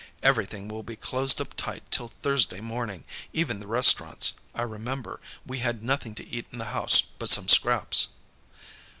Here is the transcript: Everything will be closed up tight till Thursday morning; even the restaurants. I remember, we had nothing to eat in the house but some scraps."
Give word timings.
Everything 0.23 0.67
will 0.67 0.81
be 0.81 0.95
closed 0.95 1.39
up 1.39 1.53
tight 1.55 1.83
till 1.91 2.07
Thursday 2.07 2.59
morning; 2.59 3.03
even 3.33 3.59
the 3.59 3.67
restaurants. 3.67 4.33
I 4.55 4.63
remember, 4.63 5.21
we 5.45 5.59
had 5.59 5.83
nothing 5.83 6.15
to 6.15 6.25
eat 6.27 6.47
in 6.51 6.57
the 6.57 6.65
house 6.73 7.03
but 7.19 7.29
some 7.29 7.47
scraps." 7.47 8.07